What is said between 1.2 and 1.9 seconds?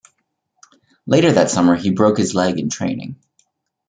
that summer